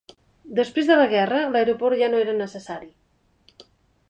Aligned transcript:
Després 0.59 0.87
de 0.91 0.95
la 0.99 1.05
guerra, 1.11 1.43
l'aeroport 1.57 2.01
ja 2.01 2.09
no 2.15 2.23
era 2.25 2.37
necessari. 2.41 2.91